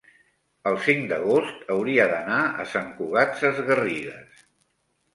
[0.71, 4.47] el cinc d'agost hauria d'anar a Sant Cugat Sesgarrigues.